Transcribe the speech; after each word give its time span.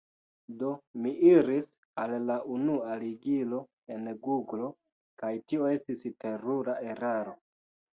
Do, 0.61 0.69
mi 1.03 1.11
iris 1.31 1.67
al 2.05 2.15
la 2.31 2.39
unua 2.57 2.97
ligilo 3.05 3.63
en 3.99 4.11
guglo 4.27 4.75
kaj 5.23 5.35
tio 5.51 5.73
estis 5.79 6.07
terura 6.27 6.81
eraro. 6.93 7.43